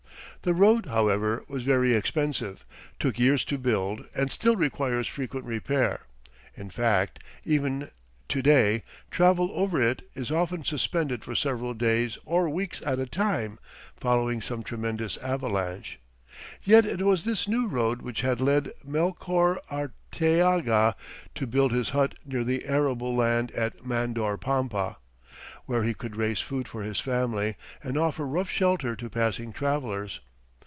[0.43, 2.65] The road, however, was very expensive,
[2.99, 6.07] took years to build, and still requires frequent repair.
[6.55, 7.91] In fact, even
[8.29, 13.05] to day travel over it is often suspended for several days or weeks at a
[13.05, 13.59] time,
[13.95, 15.99] following some tremendous avalanche.
[16.63, 20.95] Yet it was this new road which had led Melchor Arteaga
[21.35, 24.97] to build his hut near the arable land at Mandor Pampa,
[25.67, 30.19] where he could raise food for his family and offer rough shelter to passing travelers.